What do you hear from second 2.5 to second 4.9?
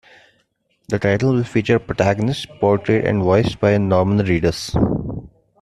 portrayed and voiced by Norman Reedus.